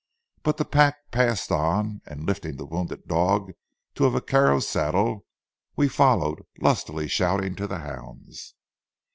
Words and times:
But 0.41 0.57
the 0.57 0.65
pack 0.65 1.11
passed 1.11 1.51
on, 1.51 2.01
and, 2.07 2.25
lifting 2.25 2.57
the 2.57 2.65
wounded 2.65 3.07
dog 3.07 3.51
to 3.93 4.05
a 4.05 4.09
vaquero's 4.09 4.67
saddle, 4.67 5.27
we 5.75 5.87
followed, 5.87 6.39
lustily 6.59 7.07
shouting 7.07 7.53
to 7.57 7.67
the 7.67 7.77
hounds. 7.81 8.55